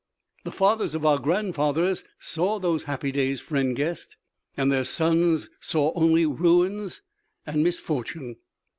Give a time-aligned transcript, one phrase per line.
[0.45, 4.17] "The fathers of our grandfathers saw those happy days, friend guest."
[4.57, 7.03] "And their sons saw only ruins
[7.45, 8.37] and misfortune!